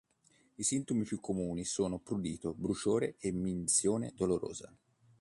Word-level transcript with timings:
I 0.55 0.63
sintomi 0.63 1.03
più 1.03 1.19
comuni 1.19 1.63
sono 1.63 1.99
prurito, 1.99 2.55
bruciore 2.55 3.17
e 3.19 3.31
minzione 3.31 4.11
dolorosa. 4.15 4.75